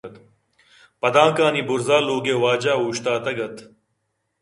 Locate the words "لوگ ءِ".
2.07-2.41